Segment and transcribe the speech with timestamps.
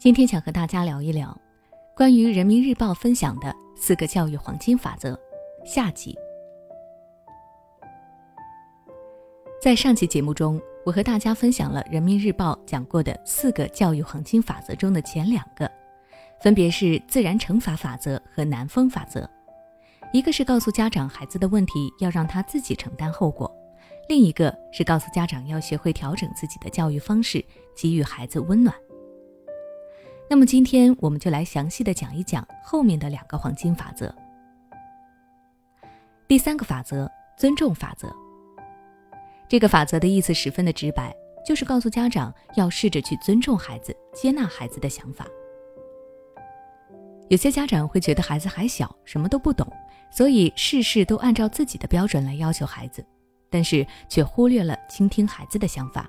[0.00, 1.38] 今天想和大家聊一聊
[1.94, 5.14] 关于人民日报分享的四个教育黄金法则
[5.62, 6.16] 下集。
[9.60, 15.70] 在上期节目中，我和大家分享了人民日报讲过的四个教育黄金法则中的前两个，
[16.40, 19.28] 分别是自然惩罚法则和南风法则。
[20.14, 23.54] 一个是告诉家长孩子的问题要让他自己承担后果，
[24.08, 27.44] 另一个是告诉家长要学会调整自己的教育方式，
[27.76, 28.74] 给予孩子温暖。
[30.32, 34.14] 那么今天我们就来详细的讲一讲后面的两个黄金法则。
[36.28, 38.08] 第三个法则，尊重法则。
[39.48, 41.12] 这个法则的意思十分的直白，
[41.44, 45.26] 就是告诉家长要试着去尊重孩子，接纳孩子的想法。
[47.28, 49.66] 有些家长会觉得孩子还小，什么都不懂，
[50.12, 53.04] 所以事事都按照自己的标准来要求孩子，
[53.50, 56.08] 但是却忽略了倾听孩子的想法。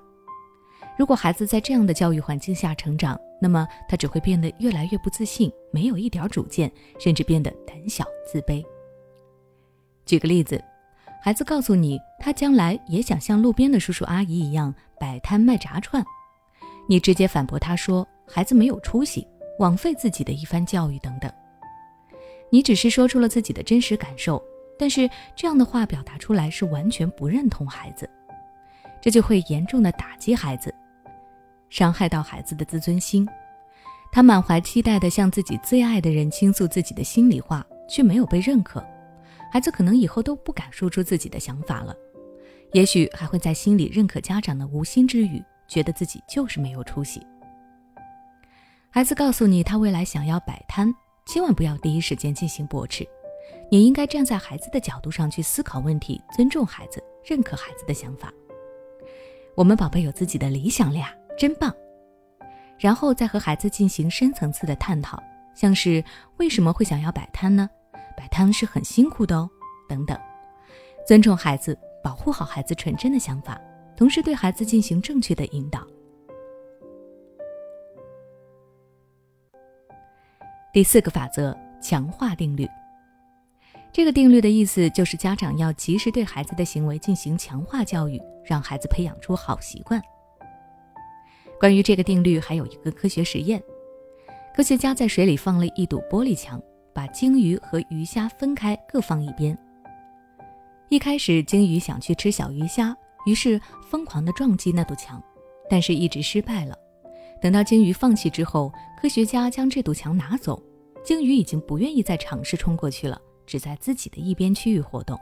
[1.01, 8.63] 如果孩子在这样的教育环境下成长，那么他只会变得越来越不自信，没有一点主见，甚至变得胆小自卑。
[10.05, 10.63] 举个例子，
[11.23, 16.05] 孩子告诉你他将来也想像路边的叔叔阿姨一样摆摊卖炸串，
[16.87, 21.33] 你直接反驳他说孩子没有出息，枉费自己的一番教育等等。
[22.51, 24.39] 你只是说出了自己的真实感受，
[24.77, 28.07] 但是这样的话表达出来是完全不认同孩子，
[29.01, 30.71] 这就会严重的打击孩子。
[31.71, 33.25] 伤害到孩子的自尊心，
[34.11, 38.85] 他满怀期待地向自己最爱的人倾诉自己的心里话，却没有被认可。
[39.49, 41.95] 孩子可能以后都不敢说出自己的想法了，
[42.73, 47.25] 也许还会在心里认可家长的无心之语，觉得自己就是没有出息。
[48.89, 50.93] 孩子告诉你他未来想要摆摊，
[51.25, 53.07] 千万不要第一时间进行驳斥，
[53.71, 58.29] 你应该站在孩子的角度上去思考问题，尊重孩子，认可孩子的想法。
[59.55, 61.13] 我们宝贝有自己的理想了呀。
[61.41, 61.75] 真棒，
[62.77, 65.19] 然后再和孩子进行深层次的探讨，
[65.55, 66.03] 像是
[66.37, 67.67] 为什么会想要摆摊呢？
[68.15, 69.49] 摆摊是很辛苦的哦，
[69.89, 70.15] 等等。
[71.03, 73.59] 尊重孩子，保护好孩子纯真的想法，
[73.97, 75.81] 同时对孩子进行正确的引导。
[80.71, 82.69] 第四个法则：强化定律。
[83.91, 89.99] 这个定律的意思就是，家长要及时对孩子的行为进行强化教育，让孩子培养出好习惯。
[91.61, 93.61] 关于这个定律，还有一个科学实验。
[94.55, 96.59] 科学家在水里放了一堵玻璃墙，
[96.91, 99.55] 把鲸鱼和鱼虾分开，各放一边。
[100.89, 105.21] 一开始，鲸鱼想去吃小鱼虾，于是疯狂地撞击那堵墙，
[105.69, 106.75] 但是一直失败了。
[107.39, 110.59] 等到鲸鱼放弃之后，科学家将这堵墙拿走，
[111.03, 115.15] 鲸鱼已经不愿意再尝试冲过去了，只在自己的一边区域活动。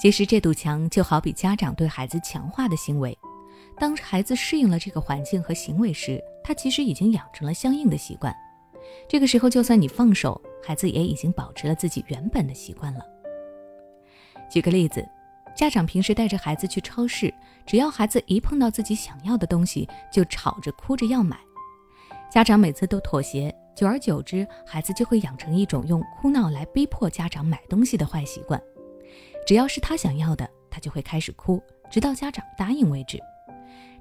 [0.00, 3.18] 其实，这堵墙就好比家长对孩子强化的行为。
[3.78, 8.34] 当孩子适应了这个环境和行为时，他其实已经养成了相应的习惯。
[9.08, 13.00] 这个时候，就算你放手，孩子也已经保持了自己原本的习惯了。
[14.50, 15.06] 举个例子，
[15.56, 17.32] 家长平时带着孩子去超市，
[17.66, 21.38] 只要孩子一碰到自己想要的东西，就吵着哭着要买。
[22.30, 28.60] 家长每次都妥协，久而久之，孩子就会养成一种用哭闹来逼迫家长买东西的坏习惯。
[29.46, 33.18] 只要是他想要的，他就会开始哭，直到家长答应为止。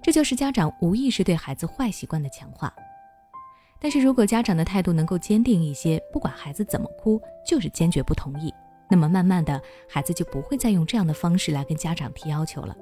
[0.02, 2.74] 这就是家长无意识对孩子坏习惯的强化。
[3.80, 8.54] 但是如果家长的态度能够坚定一些，不管孩子怎么哭，就是坚决不同意，
[8.90, 12.76] 那么慢慢的，孩子就不会再用这样的方式来跟家长提要求了。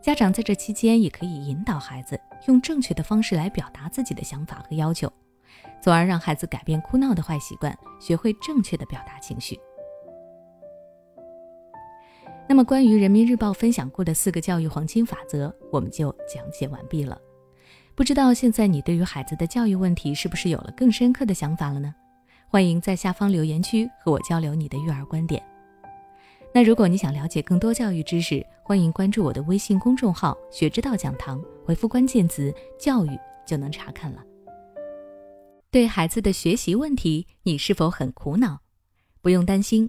[0.00, 5.12] 家长在这期间也可以引导孩子用正确的方式来表达自己的想法和要求，
[5.82, 9.60] 从而让孩子改变哭闹的坏习惯，学会正确的表达情绪。
[12.50, 17.16] 那么，关于人民日报分享过的四个教育黄金法则，我们就讲解完毕了。
[17.94, 21.94] 不知道现在你对于孩子的教育问题是不是有了更深刻的想法了呢？
[22.48, 25.40] 欢迎在下方留言区和我交流你的育儿观点。
[26.52, 34.24] 那如果你想了解更多教育知识，欢迎关注我的微信公众号“学之道讲堂”，回复关键词“教育”就能查看了。
[35.70, 38.58] 对孩子的学习问题，你是否很苦恼？
[39.22, 39.88] 不用担心。